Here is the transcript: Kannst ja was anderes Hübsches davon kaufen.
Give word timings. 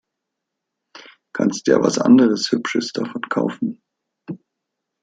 Kannst 1.31 1.67
ja 1.67 1.79
was 1.83 1.99
anderes 1.99 2.51
Hübsches 2.51 2.91
davon 2.91 3.21
kaufen. 3.29 3.83